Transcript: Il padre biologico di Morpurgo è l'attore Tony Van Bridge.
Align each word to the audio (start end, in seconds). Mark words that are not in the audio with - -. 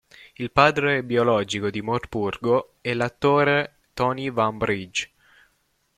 Il 0.37 0.49
padre 0.49 1.03
biologico 1.03 1.69
di 1.69 1.83
Morpurgo 1.83 2.73
è 2.81 2.95
l'attore 2.95 3.75
Tony 3.93 4.31
Van 4.31 4.57
Bridge. 4.57 5.11